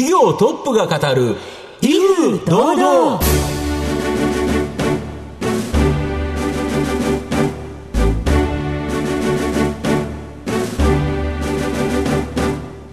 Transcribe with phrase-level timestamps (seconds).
[0.00, 1.36] 企業トップが語る
[1.82, 3.20] 威風堂々。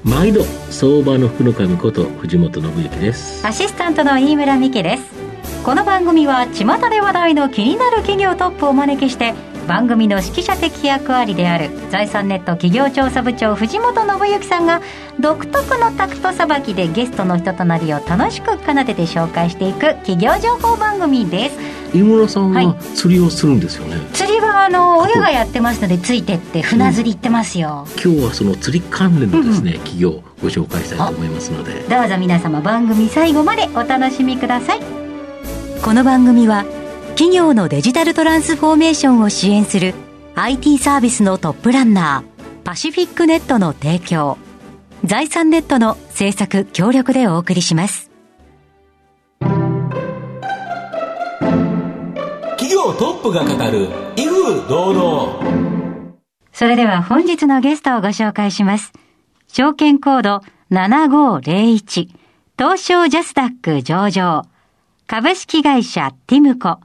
[0.04, 3.48] 毎度相場の福の神こと藤本信之です。
[3.48, 5.04] アシスタントの飯村美希です。
[5.64, 9.34] この番組は巷で話題の気になる企業トップをお招きして
[9.68, 14.82] 番組の指揮者的役割である財産ネット企業調査部長藤本信之さんが
[15.20, 21.57] 独特のタクトさばきでゲストの人となりを楽しく奏でて紹介していく企業情報番組です。
[21.93, 31.73] 飯村さんは釣りをするんですよね、はい、釣りはあの親がやってますのでついてって船釣り行ってますよ、うん、今日はその釣り関連のですね、うん、企業をご紹介したいと思いますので。
[31.84, 34.80] どうぞ皆様番組最後までお楽しみください。
[35.81, 36.66] この番組は
[37.17, 39.95] 企業のデジタルトランスフォーメーションを支援する
[40.36, 44.38] IT サービスのトップランナーパシフィックネットの提供。
[45.03, 48.12] 財産ネットの制作協力でお送りします。
[52.59, 56.14] 企業トップが語る威風堂々。
[56.54, 58.94] それでは本日のゲストをご紹介します。
[59.48, 62.09] 証券コード7501
[62.59, 64.44] 東証ジャスダック上場。
[65.08, 66.78] 株式会社ティムコ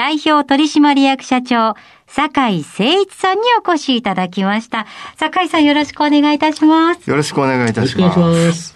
[0.00, 1.74] 代表取締役社長、
[2.06, 4.86] 酒井誠一さんにお越しいただきました。
[5.18, 7.10] 酒井さんよろしくお願いいたします。
[7.10, 8.10] よろしくお願いいたしま
[8.54, 8.74] す。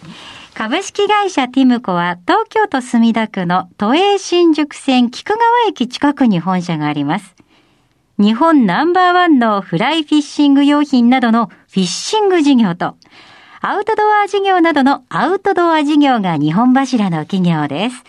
[0.52, 7.34] 株式会社ティムコは東京都墨田区の都営新宿線菊川駅近くに本社があります。
[8.18, 12.96] 日本ナンバーワンのフライフィッシング用品などのフィッシング事業と、
[13.62, 18.04] アウトドア事業などのアウトドア事業が日本柱の企業です。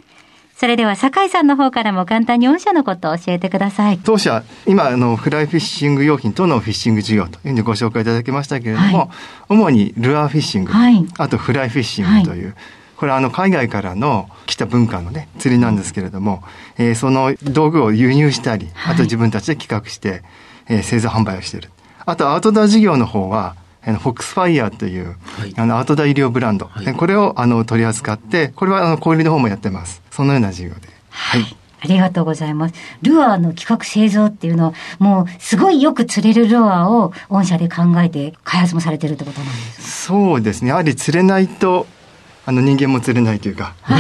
[0.55, 3.99] それでは酒井さんの方からも簡単に御社のことを教えてください。
[4.01, 9.09] 当社、今、あの、フライフィッシング用品とのフィッシング事業というふうにご紹介いただきましたけれども、はい、
[9.49, 12.55] 主にルアーフィッシング、はい、あとフライフィッシングという、はい、
[12.95, 16.41] これはあの海外からの来た文化のね、釣りなんですけれども、
[16.77, 20.23] えー、その道具を輸入したり、あと自分たちで企画して、
[20.69, 21.69] えー、製造販売をしている。
[22.05, 23.57] あとアウトドア事業の方は、
[23.93, 26.65] フォックスファイヤーという、はい、あの、アウトドア衣料ブランド。
[26.65, 30.01] はい、これを、あの、取り扱って、これは、あの、小売りの方もやってます。
[30.11, 30.75] そのような事業で。
[31.09, 31.57] はい。
[31.81, 32.75] ありがとうございます。
[33.03, 40.13] ルアーの企画製造っていうのは、もうすごいよく釣れるルアーを御社で考えて開発もされてるってことなんですか？
[40.15, 40.69] そうですね。
[40.69, 41.85] やはり釣れないと
[42.47, 43.73] あの人間も釣れないというか。
[43.89, 43.97] な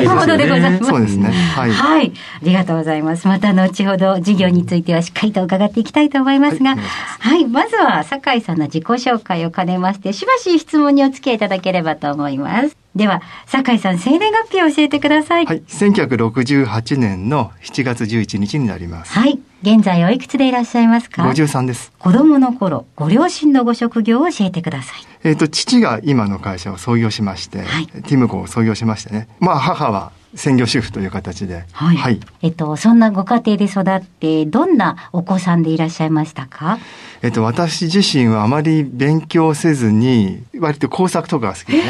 [0.00, 0.84] るほどでございます。
[0.84, 1.30] そうですね。
[1.30, 1.70] はい。
[1.70, 2.12] はい。
[2.36, 3.28] ありがとうございます。
[3.28, 12.81] また後ほど事業についてはしっかりと伺っていきたいと思いますが、はい、まずは酒井さんの自己紹介を兼ねまして、しばし質問にお付き合いいただければと思います。
[12.94, 15.46] では、酒井さん、生年月日を教えてください。
[15.46, 15.62] はい。
[15.62, 19.12] 1968年の7月11日になります。
[19.12, 19.38] はい。
[19.62, 21.92] 現在おいくつでいらっしゃいますか ?53 です。
[21.98, 25.06] 子供の頃、ご両親のご職業を教えてください。
[25.24, 29.28] えっ、と、父が今の会社を創業しまして、はい、ティムコを創業しましてね。
[29.40, 31.64] まあ、母は専業主婦という形で。
[31.72, 31.96] はい。
[31.96, 36.78] はい、えっと、そんなご家庭で育って、どんなお子さんでいらっしゃいましたか？
[37.22, 41.84] えっと、私自身はあまり勉強せずに、割と工作とかが好きでね。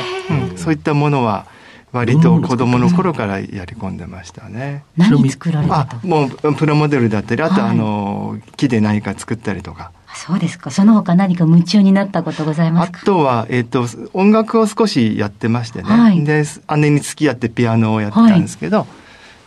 [0.51, 1.47] うん、そういったものは、
[1.93, 4.85] 割と子供の頃からやり込んでましたね。
[4.97, 5.81] 何作られた？
[5.81, 9.93] あ、もうプラモデルだったり、あとあの、木で何か作ったりとか。
[10.15, 10.71] そうですか。
[10.71, 13.01] その他何か夢中になったことございますか？
[13.03, 15.85] あとは、えっ、と、音楽を少しやってましてね。
[15.85, 16.45] はい、で、
[16.77, 18.87] 姉に付き合ってピアノをやってたんですけど、はい、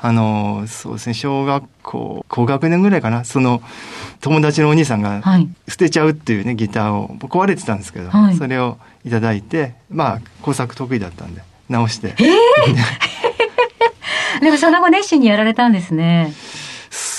[0.02, 3.62] あの、そうですね、小学校、高学年ぐらいかな、その、
[4.22, 5.22] 友達のお兄さんが
[5.68, 11.42] 捨てちゃうっていうね、ギターを、壊れてたんですけど、はい、それをいただいて、まあ、工作得意だったんで。
[11.70, 12.14] 直して。
[12.20, 16.32] えー、 でもその後熱心にやられたんですね。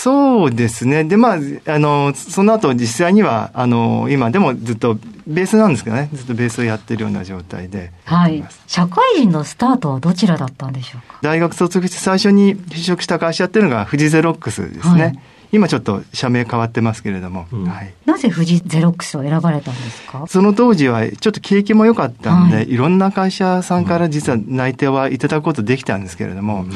[0.06, 1.02] そうですね。
[1.02, 1.36] で、まあ、
[1.66, 4.96] あの、その後実際には、あの、今でもずっと
[5.26, 7.90] ベースなんですけどね、ずっとベースをやってるような状態で。
[8.04, 8.44] はい。
[8.68, 11.18] 社会人のスタートはどちらだったんでしょうか？
[11.22, 15.02] 大学卒業して最初に就職した会社っていうのが富士ゼロックスですね。
[15.02, 15.18] はい。
[15.50, 20.24] 今ちょっと社名変わってますけれども、うん、はい、なぜ富士ゼロックスを選ばれたんですか？
[20.28, 26.70] その当時はちょっと景気も良かったんで、はい、いろんな会社さんから実は内定はいただくことできたんですけれども、うん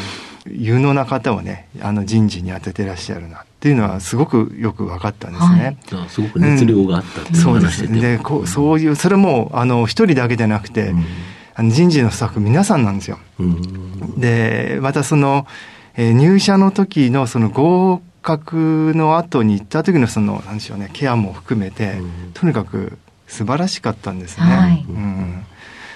[0.52, 5.76] 有能な方をね、あの人事に当ててらっしゃるなっていうのはすごくよく分かったんですね。
[5.92, 11.04] はい、すごく熱量があったっていうそうですでこう、そういう、それも、あの、一人だけじゃなくて、うん、
[11.54, 13.18] あの人事のスタッフ皆さんなんですよ。
[13.38, 15.46] うん、で、またその、
[15.96, 21.98] えー、入社の時のその合格の後に行った時のその、なんでしょうね、ケアも含めて、
[22.34, 24.44] とにかく素晴らしかったんですね。
[24.44, 25.44] はい、うん、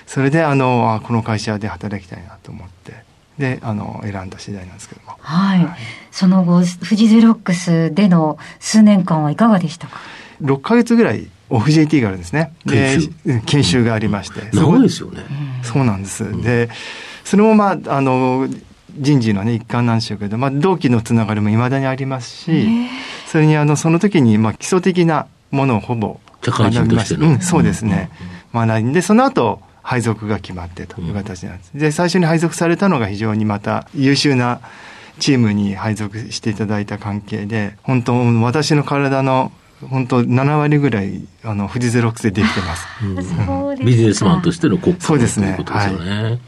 [0.07, 3.04] それで、あの、あこの会社で働きたいなと思って。
[3.39, 5.17] で、あの、選んだ次第なんですけども。
[5.19, 5.65] はい。
[5.65, 5.77] はい、
[6.11, 10.01] その後、富士ゼロックスでの数年間はいかがでしたか
[10.43, 12.53] ?6 ヶ月ぐらいオフ JT があるんですね。
[12.67, 13.11] 研修
[13.47, 14.51] 研修がありまして。
[14.53, 15.25] 長いですよね。
[15.63, 16.43] そうなんです。
[16.43, 16.69] で、
[17.25, 18.49] それもまあ、あの、
[18.97, 22.69] 人事のね、一環なんでしょうけど、まあ、同期のつながりも未だにありますし、
[23.27, 27.21] それにあの、その時に、まあ、基礎的なものをほぼ学びました。
[27.21, 28.11] うん、そうですね。
[28.53, 31.71] 学んで、その後、配属が決まってという形なんです。
[31.75, 34.61] で、最初に配属されたのが非常にまた優秀な
[35.21, 39.53] チームに配属していただいた関係で、本当、私の体の
[39.83, 42.87] 本当7割ぐらいあの富士ゼロックスでできてます。
[43.03, 45.59] うん、ビジネスマンとしての国家そうですね。
[45.67, 46.41] はい、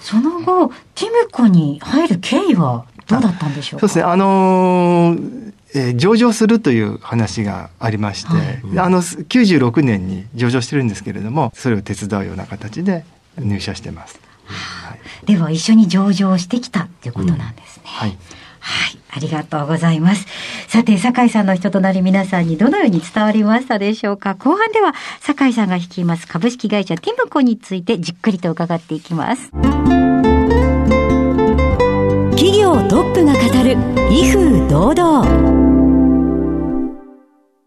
[0.00, 4.04] その後、ティムコに入る経緯はどうだったんでしょうそうですね。
[4.04, 8.42] あのーえー、上場するという話がありまして、は
[8.74, 13.04] い、あの96年に上場してるんですけれどもそれを手伝うような形で
[13.38, 18.18] 入社してます、はい、では一緒に上場してきたということなんですね、うん、はい
[18.64, 18.98] はい。
[19.10, 20.24] ありがとうございます。
[20.68, 24.36] さて、酒井さんの人となり皆さんにどのように伝わりましたでしょうか？
[24.36, 29.50] 後半では、酒井さんが率います株式会社ティムコについてじっくりと伺っていきます。
[32.36, 33.76] 企業トップが語る、
[34.12, 35.61] 威風堂々。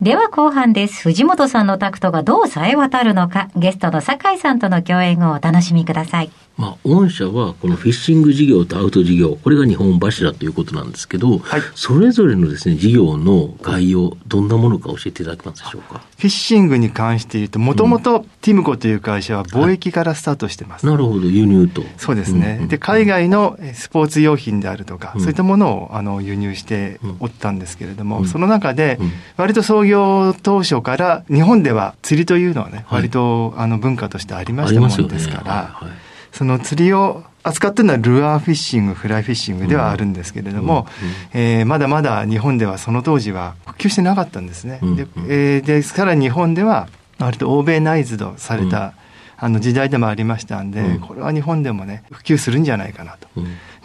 [0.05, 1.01] では後半です。
[1.01, 6.29] 藤本さんのタクトがどう冴え渡るのか、ゲストの酒井さんとの共演をお楽しみください。
[6.57, 15.99] まあ、御社はこのフィッシング事業とアウト事業、これが日本柱ということなんですけど、はい、それぞれのですね、事業の概要、どんなものか教えていただけますでしょうか？
[15.99, 20.85] フィッシングに関して言うと、もともとティムコという会社は貿易からスタートしてます。
[20.85, 21.83] はい、なるほど、輸入と。
[21.97, 22.55] そうですね。
[22.57, 28.97] うんうん、で、海外のスポーツ用品であるとか、うん、そういったものをあの輸入しておったんですけれども、うん、その中で、
[29.35, 36.04] 割と創業当初から日本では釣りというのはね、割とあの文化としてありましたものですから、はいはい
[36.35, 40.85] その釣りを扱ってるのはルアーフィッシング、フライフィッシングではあるんですけれども、
[41.33, 44.79] うんえー、まだまだ日本ではその当時は普及してなかったんですね。
[44.81, 46.89] うん、でえー、ですから日本では
[47.19, 48.95] 割と欧米ナイズドされた、
[49.37, 53.29] あの時代でもありましたんで、これは日本でもね、普及するんじゃないかなと。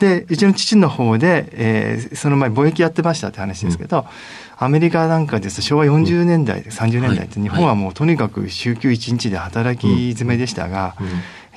[0.01, 4.07] で、うちの父の方で、えー、その前貿易やってましたって話ですけど、
[4.57, 10.97] アメリカなんかですと昭和40年代、30年代って日本はもうとにかく週休1日で働き詰めでしたが、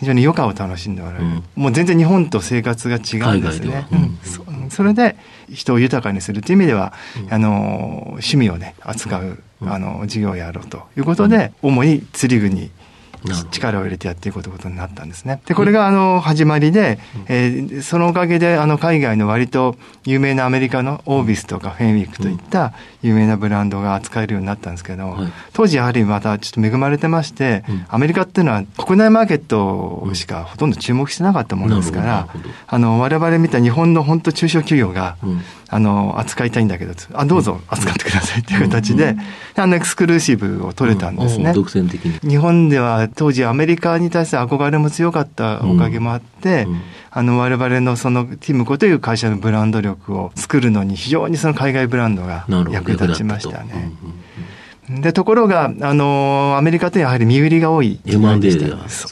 [0.03, 5.15] 非常に余暇を楽しんでおられる、うん、もう全然日本と生活が違うんですね、うん、それで
[5.49, 6.93] 人を豊かにするという意味では、
[7.25, 12.69] うん、あの趣味をね扱う、あの事業をやろうということで、主に釣り具に
[13.51, 15.41] 力を入れてやっていこうということになったんですね。
[15.45, 19.75] で、これがあの始まりで、えー、そのおかげであの海外の割と
[20.05, 25.17] 有名なアメリカのオービスとかフェンウィークといった有名なブランドが扱えるようになったんですけど、
[25.53, 32.27] 当時やはりまたちょっと恵まれてまして、アメリカっていうのは国内マーケットしかほとんど注目してなかったものですから、
[32.67, 35.17] あの我々見た日本の本当中小企業が、
[35.73, 39.15] あの、扱いたいんだけど、あ、どうぞ扱ってくださいっていう形で、
[39.55, 41.51] あの、エクスクルーシブを取れたんですね。
[41.53, 42.29] 独占的に。
[42.29, 46.67] 日本では当時アメリカに対する憧れも強かったおかげもあって、
[47.09, 53.91] あの、我々のそのティムコという会社のブランド力を作るのに非常にその海外ブランドが役立ちましたね。
[54.89, 57.99] で、ところが、あの、アメリカってやはり身売りが多い。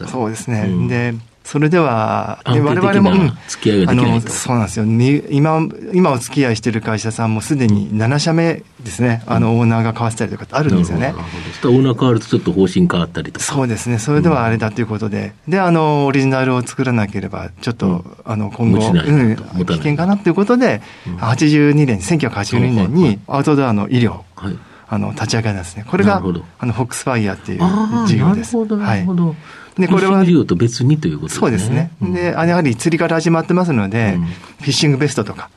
[0.07, 0.65] そうですね。
[0.67, 1.15] うん、で、
[1.51, 3.11] それでは、我々も、
[3.49, 4.85] 付き合いができないそうなんですよ。
[4.85, 5.59] 今、
[5.93, 11.13] 今お付き合いしている会社さんもすでに7社目ですね、あの、オーナーが変わってたりとかあるんですよね。
[11.13, 13.45] オーナー変わるとちょっと方針変わったりとか。
[13.45, 13.99] そうですね。
[13.99, 20.81] それではあれだということで、で、あの、オリジナルを作らなければ、ちょっと、あの、今後、うん、危険かなということで、
[21.17, 24.57] 82年、1982年にアウトドアの医療、はい。
[24.93, 25.85] あの立ち上げなんですね。
[25.87, 28.57] これがあのフォックスファイヤーっていう事業です。
[28.57, 29.27] なるほど、なるほど。
[29.27, 29.37] はい
[29.77, 30.25] で、これは。
[30.25, 31.39] 事業と別にということですね。
[31.41, 31.91] そうですね。
[32.01, 34.19] で、やはり釣りから始まってますので、
[34.59, 35.49] フィッシングベストとか、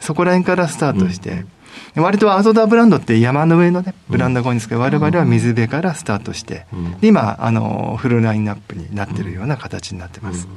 [0.00, 1.44] そこら辺からスタートして、
[1.96, 6.66] 割とアウトドアブランドって山の上のね、ブランドが多いんですけど、我々は水辺からスタートして、
[7.02, 10.48] 今、あの、フルラインナップになってるような形になってます。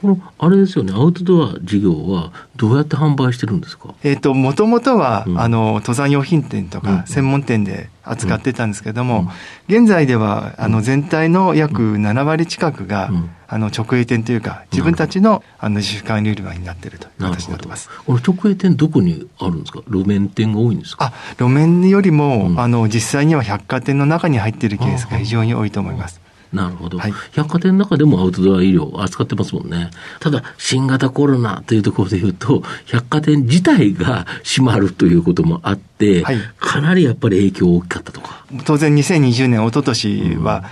[0.00, 3.94] この、あれですよね、アウトドア事業はどうやって販売してるんですか？
[4.02, 9.30] えっ、と、もともとは、あの、登山用品店とか、専門店で扱ってたんですけども、
[9.68, 13.10] 現在では、あの、全体の約7割近くが、
[13.48, 17.88] あの直営店というか、自分たちのあの自主管理売り場になっているという形になってます。
[18.06, 21.06] この直営店、どこにあるんですか、路面店が多いんですか？
[21.06, 26.20] あ路面よりも、うん、あの実際には百貨店の中に入っているケースが非常に多いと思います。
[26.52, 29.90] なるほど、はい、百貨店の中でもアウトドア医療を扱ってますもんね。
[30.18, 38.44] ただ、新型コロナというところでいうと、百貨店自体が閉まるということもあって、はい、かなりやっぱり影響大きかったとか。
[38.64, 40.64] 当然2020年、一昨年は、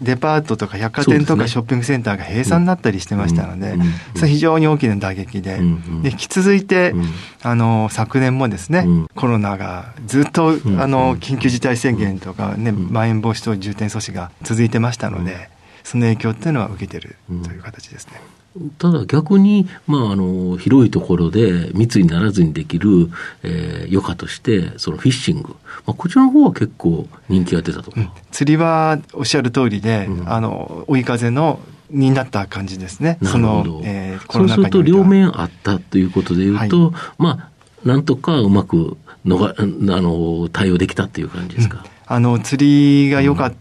[0.00, 3.76] デパートとか百貨店とかショッピングセンターが閉鎖になったりしてましたので、
[4.16, 5.58] それ非常に大きな打撃で、
[6.02, 6.94] で引き続いて、
[7.42, 15.50] あの昨年もですね、コロナがずっとあの緊急事態宣言とかね、まん延防止等重点措置が続いてましたので、
[15.84, 18.39] その影響っていうのは受けてるという形ですね。
[18.78, 23.08] ただ逆に、まあ、あの広いところで密にならずにできる、
[23.44, 25.50] えー、余暇としてそのフィッシング、
[25.86, 33.18] まあ、こちらの方は結構人気が出たと、うん、釣りはおっしゃる通りで、うん、あの追い風のになった感じですね。
[33.20, 33.80] なるほど。
[33.84, 37.50] えー、そうすると両面あったということでいうと、はい、ま
[37.84, 41.78] あ、なんとかうまくのがあの対応できたっていう感じですか。
[41.78, 43.56] うん、あの釣りが良かった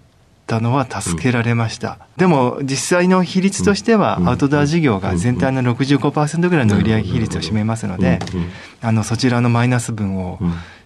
[0.49, 1.99] たのは助けられました。
[2.17, 8.19] でも実際の比率としてはアウトドア事業が全体の65%ぐらいの売上比率を占めますので、
[8.81, 10.39] あのそちらのマイナス分を、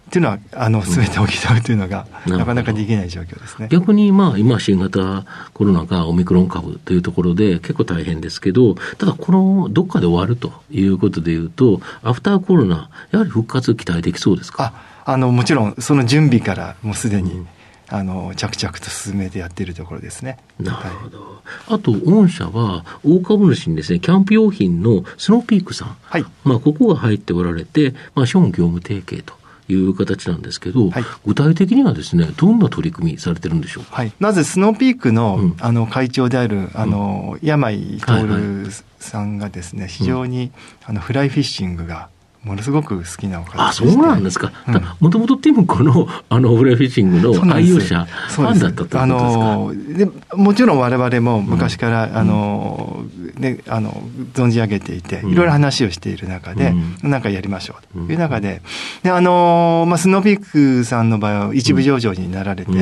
[0.06, 3.68] っていうのは、あの、すべて補うというのが、なかなかできない状況ですね。
[3.70, 14.74] 逆に、まあ、今、新型コロナがオミクロン株というところで、結構大変ですけど、ただ、この、どっかで終わるということでいうと、アフターコロナ、やはり復活期待できそうですか？
[15.06, 17.44] ああの、もちろん、その準備から、もうすでに、
[17.88, 20.38] あの着々と進めてやっているところですね。
[20.58, 21.20] なるほど。
[21.20, 21.26] は
[21.72, 29.34] い、あと御社は大株主にですねキャンプ用品のスノーピークさん、はい、まあここが入っておられて、まあ資本業務提携と。
[29.66, 33.96] いう形なんですけど、はい、具体的にはですね、どんな取り組みされてるんでしょうか？
[33.96, 40.52] はい、まず、スノーピークの、うん、あの会長である、あの、うん、山井徹さんがですね、非常に、
[40.84, 42.10] あのフライフィッシングが
[42.44, 44.52] ものすごく好きなお方あそうなんですか、
[45.00, 49.02] もともとティムコのあのフライフィッシングの愛用者、ファンだったということですか？
[49.02, 53.04] あのでもちろんわれわれも昔から、うん、あの
[53.36, 53.92] ね、あの
[54.34, 58.60] 存じ上げていて、いろいろ話をしている中で、うん、なんかやりましょうという中で、
[59.02, 62.72] であのまあ、スノーピークさんの場合は一部上場になられて、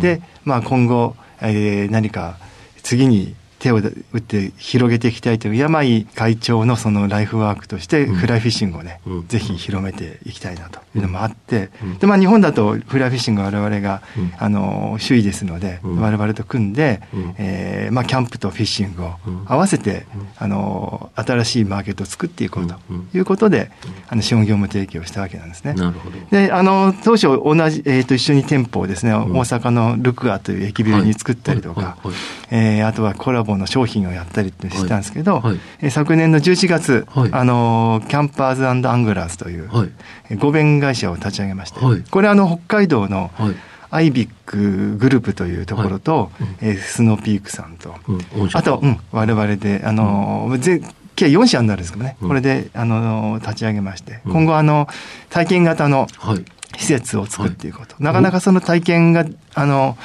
[0.00, 2.36] で、まあ、今後、えー、何か
[2.82, 19.14] 次に手を打って広げていきたいという山井会長のそのライフワークとしてフライフィッシングをね、うん、ぜひ広めていきたいなというのもあって、うん、でまあ、日本だとフライフィッシング我々が、うん、あの首位ですので、我々と組んで、うん、えー、まあ、キャンプとフィッシングを
[19.46, 20.04] 合わせて、
[20.36, 22.74] あの新しいマーケットを作っていこうと
[23.14, 23.70] いうことで、
[24.08, 25.72] あの資本業務提供をしたわけなんですね。
[25.72, 26.18] なるほど。
[26.30, 31.96] であの当初同じ、えー、と一緒に店舗をですね、大阪のルクアという駅ビルに作ったりとか、
[32.50, 35.60] えー、あとはコラボの商品をやったりってしたんですけど、はい。
[35.82, 39.86] はい、昨年の11月、はい、あのキャンパーズアングラーズという、は
[40.30, 41.80] い、合弁会社を立ち上げまして、
[42.10, 43.30] これあの北海道の、
[43.90, 46.64] アイビックグループというところと、はい。
[46.64, 50.60] うん、えー、スノーピークさんと、うん、あと、うん、我々で、あの、うん、
[51.14, 54.88] 計4社になるんですけどね、これで、あの、立ち上げまして、今後、あの、
[55.30, 56.08] 体験型の
[56.76, 57.94] 施設を作っていこうと。
[58.00, 59.96] なかなかその体験が、あの、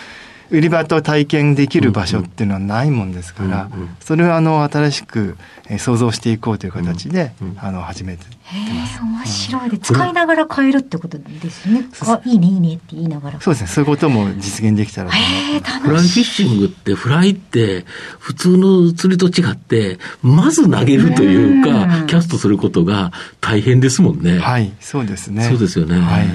[0.51, 5.37] 売り場と体験できる場所っていうのはないもんですから、それをあの新しく
[5.77, 9.01] 想像していこうという形で、あの始めてます。
[9.01, 11.85] 面白いで、使いながら変えるってことですね。
[12.01, 13.41] あ、いいねいいねって言いながら。
[13.41, 13.67] そうですね。
[13.67, 17.85] そういうことも実現できたらとフライフィッシングってフライって
[18.17, 24.39] 普通の釣りと違って、まず投げるというか、キャストすることが大変ですもんね。
[24.39, 25.43] はい、そうですね。
[25.43, 25.99] そうですよね。
[25.99, 26.27] はい。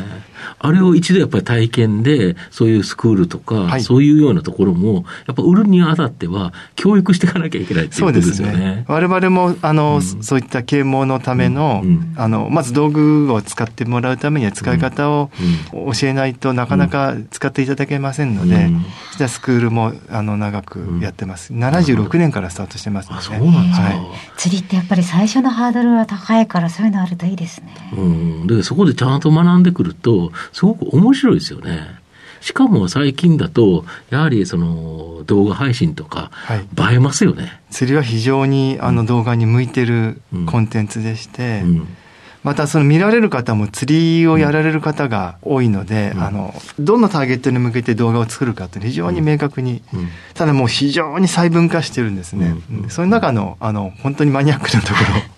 [0.59, 8.57] あれを一度やっぱり体験で、そういうスクールとか、はい、そういうようなところも、やっぱ売るにあたっては、教育していかなきゃいけないっていうことですよね。
[8.57, 15.31] ね我々も、あの、うん、そういった啓蒙のための、うん、あの、まず道具を使ってもらうためには使い方を
[15.73, 18.85] 教えないとなかなか使っていただけませんので、うん、
[19.17, 21.53] じゃスクールも、あの、長くやってます。
[21.53, 23.23] 76年からスタートしてますので。
[23.25, 24.01] そうなんですか、はい、
[24.37, 27.75] 釣りってやっぱり最初のハードルは高いから、そういうのあるといいですね。
[27.97, 28.47] うん。
[28.47, 32.03] で、そこでちゃんと学んでくると、すごく面白いですよね。
[32.41, 41.71] しかも最近だと、やはりその動画配信とか、映えますよね、はい、釣りは非常にあの動画に向いてるコンテンツでして、うん。
[41.71, 41.97] うん
[42.45, 55.21] またその見られる方も釣りをやられる方が多いので、うん、あのどのターゲットに向けて動画を作るかって非常に明確に、うん、ただもう非常に細分化してるんですね、うん、その中のあの本当にマニアックなところ。
[55.21, 55.34] を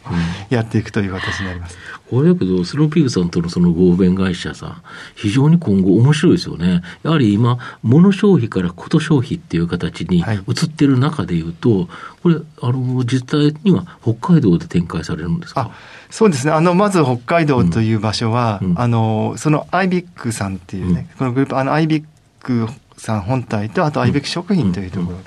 [0.50, 1.76] やっていくという形になります。
[2.10, 4.82] これだけど、スローピークさんとのその合弁会社さん、
[5.14, 6.82] 非常に今後面白いですよね。
[7.02, 11.88] やはり今、物消費からこと消費っていう形に移ってる中でいうと、はい、
[12.22, 15.70] これ、あの、実際には北海道で展開されるんですか？
[16.08, 16.52] そうですね。
[16.52, 22.04] あの、まず北海道という場所は、うん、あの、そのアイビックさんっていうね、うん、このグループ、あの、アイビッ
[22.40, 25.18] クさん本体と、あとアイビック食品というところ、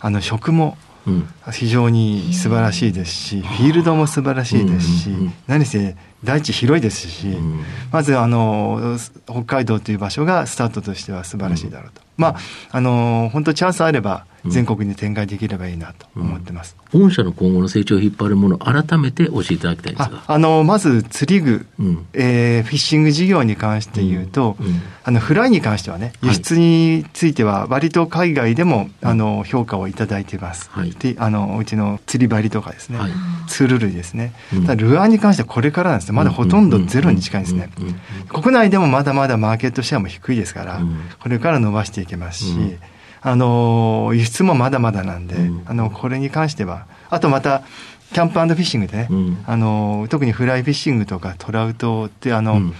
[0.00, 0.76] あの、食も、
[1.50, 5.10] 非常に素晴らしいですし、フィールドも素晴らしいですし、
[5.46, 12.02] 何せ大地広いですし、うん、まずあの北海道という場所がスタートとしては素晴らしいだろうと。
[12.16, 12.36] まあ、
[12.72, 20.22] あの本当チャンスあれば全国に展開できればいいなと思ってます、うん、御社の今後の成長を引っ張るもの改めて教えていただきたいんですが。
[20.26, 24.66] あのまず釣り具、うん、えー、フィッシング事業に関して言うと、うん。
[24.66, 33.10] うん、あのフライに関してはね輸出については割と海外でも、あの評価をいただいています、はい、であのうちの釣り針とかですね、はい、
[33.48, 34.34] ツール類ですね、
[34.66, 37.70] ただルアーに関してはこれからなんですまだほとんどゼロに近いんですね。
[38.28, 40.80] 国内でもまだまだマーケットシェアも低いですから、
[41.20, 42.78] これから伸ばしていけますし、
[43.22, 47.62] あの輸出もまだまだなんで、うん、あのこれに関してはあとまた
[48.12, 52.74] キャンプフィッシングでね、うん、あの特にフライフィッシングとかトラウトってあの、うん。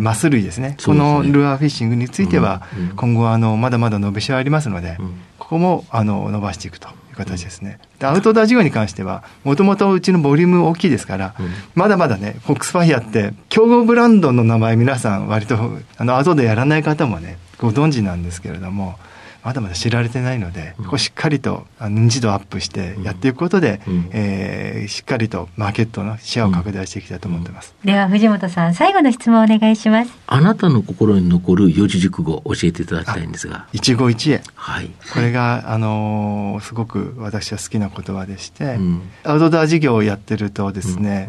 [0.00, 2.66] マス類ですね、このルアーフィッシングについては、
[2.96, 4.98] 今後あの、まだまだ伸びしろありますので、
[5.38, 6.88] ここもあの伸ばしていくと
[7.22, 7.78] いう形ですね。
[8.00, 11.34] アウトドア事業に関しては、もともとうちのボリューム大きいですから、
[11.74, 15.56] まだまだね、フォックスファイアって、競合ブランドの名前、皆さん、割と
[15.96, 18.98] あのアウトドアやらない方もね、ご存知なんですけれども、
[19.46, 30.10] まだまだ知られてないので、ここしっかりと認知度アップしてやっていくことで、うん、えー、しっかりとマーケットのシェアを拡大していきたいと思ってます、うん、では藤本さん最後の質問をお願いします。
[30.26, 33.68] あなたの心に残る四字熟語教えていただきたいんですが。
[33.72, 34.42] 一期一会。
[34.56, 34.90] はい。
[35.12, 41.28] これがあのー、すごく私は好きな言葉でして、うん、アウトドア事業をやってるとですね、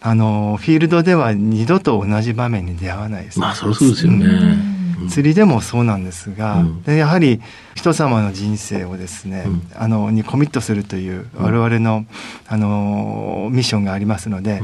[0.00, 4.69] あのー、フィールドでは二度と同じ場面に出会わないです、ね、まあそりゃそうですよね、
[5.08, 7.40] 釣りでもそうなんですが、でやはり
[7.74, 12.04] 人様の人生をですね、あのにコミットするという我々の
[12.46, 14.62] あのミッションがありますので、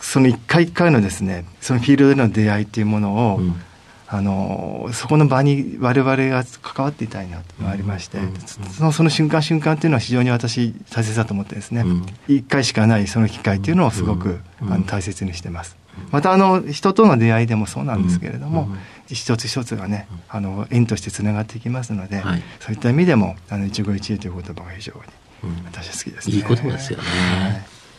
[0.00, 3.40] その一回一回のですねそのフィールドでの出会いっていうものを、
[4.08, 8.18] あのそこの場に我々が関わっていたいなというのがありまして、
[8.72, 11.84] そのその瞬間瞬間っていうのは非常に私大切だと思ってですね、
[12.28, 15.76] 一回しかないその機会っていうのをすごく、あの大切にしてます。
[16.10, 18.68] またあの人との出会いでもそうなんですけれども、
[19.14, 25.00] 一つ一つがねあの縁としてつながっていきますので、はい、そういった意味でもあの一期一会という言葉が非常に
[25.66, 26.36] 私は好きです、ね。
[26.36, 27.04] いい言葉ですよね、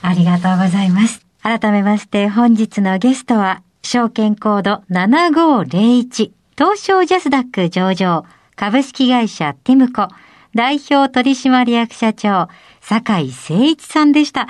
[0.01, 1.25] はい、ありがとうございます。
[1.41, 10.07] 改めまして本日のゲストは証券コード7501東証ジャスダック上場株式会社ティムコ
[10.55, 12.49] 代表取締役社長
[12.81, 14.47] 酒井誠一さんでした。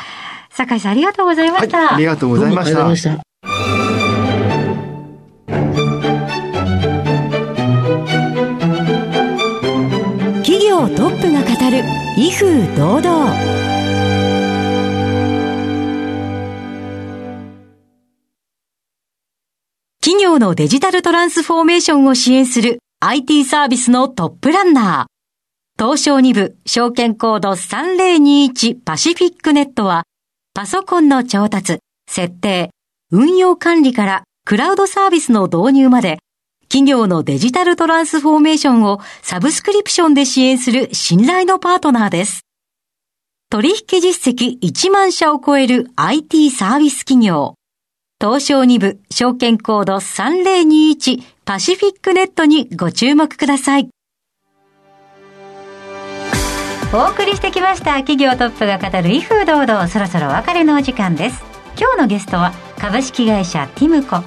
[0.57, 3.26] 酒井さんありがとうございました、はい、ありがとうございました
[10.77, 11.83] トップが語る
[12.16, 13.33] 威風堂々
[20.00, 25.83] 企業のデジタルトランスフォーメーションを支援する IT サービスのトップランナー。
[25.83, 30.03] 東証2部証券コード3021パシフィックネットは
[30.53, 32.70] パソコンの調達、設定、
[33.11, 36.20] 運用管理からクラウドサービスの導入まで
[36.70, 42.42] 企業のデジタルトランスフォーメーションをサブスクリプションで支援する信頼のパートナーです。
[43.50, 47.56] 取引実績1万社を超える IT サービス企業。
[48.20, 53.90] 東証2部証券コード3021パシフィックネットにご注目ください。
[56.94, 61.44] お送りしてきました企業トップが語る威風堂々そろそろお別れのお時間です。
[61.80, 64.18] 今日のゲストは株式会社ティムコ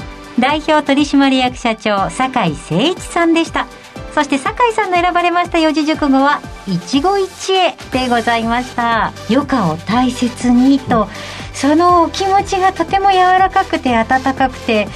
[0.40, 3.66] 代表取締役社長酒井誠一さんでした。
[4.14, 7.52] そして酒井さんの選ばれました四字熟語は一期一
[7.92, 9.12] 会でございました。
[9.28, 11.08] 余暇を大切にと、
[11.54, 14.88] そのお気持ちがとても柔らかくて温かくて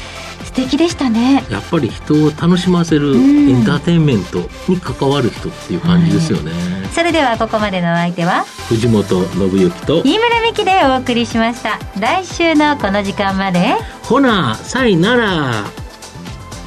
[0.54, 1.44] 敵でしたね。
[1.50, 11.80] やっぱり人を楽しませるエンターテインメントに関わる人っていう感じですよね、はい、それではここまでのお相手は藤本信之と飯村美希でお送りしました。
[11.98, 15.64] 来週のこの時間までほなさいなら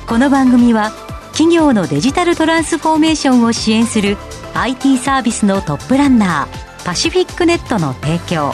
[0.08, 0.92] この番組は
[1.34, 4.18] 企業のデジタルトランスフォーメーションを支援する
[4.56, 8.54] IT サービスのトップランナーパシフィックネットの提供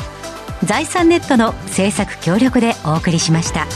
[0.65, 3.67] 財産ネットの制作協力でお送りしました。